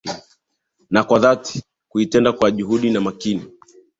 Na 0.91 1.03
kwa 1.03 1.19
dhati 1.19 1.63
kuitenda, 1.89 2.31
kwa 2.31 2.51
juhudi 2.51 2.89
na 2.89 3.01
makini 3.01 3.45